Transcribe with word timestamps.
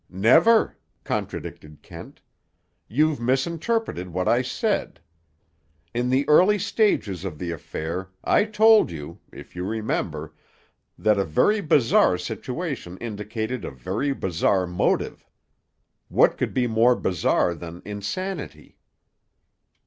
"Never," 0.09 0.79
contradicted 1.03 1.83
Kent. 1.83 2.21
"You've 2.87 3.19
misinterpreted 3.19 4.09
what 4.11 4.27
I 4.27 4.41
said. 4.41 4.99
In 5.93 6.09
the 6.09 6.27
early 6.27 6.57
stages 6.57 7.23
of 7.23 7.37
the 7.37 7.51
affair 7.51 8.09
I 8.23 8.45
told 8.45 8.89
you, 8.89 9.19
if 9.31 9.55
you 9.55 9.63
remember, 9.63 10.33
that 10.97 11.19
a 11.19 11.23
very 11.23 11.61
bizarre 11.61 12.17
situation 12.17 12.97
indicated 12.97 13.63
a 13.63 13.69
very 13.69 14.11
bizarre 14.11 14.65
motive. 14.65 15.23
What 16.07 16.35
could 16.35 16.55
be 16.55 16.65
more 16.65 16.95
bizarre 16.95 17.53
than 17.53 17.83
insanity?" 17.85 18.79